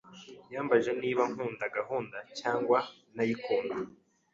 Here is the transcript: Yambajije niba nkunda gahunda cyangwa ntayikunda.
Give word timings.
Yambajije 0.53 0.91
niba 1.01 1.21
nkunda 1.31 1.65
gahunda 1.77 2.17
cyangwa 2.39 2.79
ntayikunda. 3.13 3.77